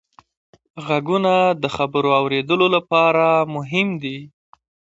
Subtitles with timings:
[0.85, 4.17] غوږونه د خبرو اورېدلو لپاره مهم دي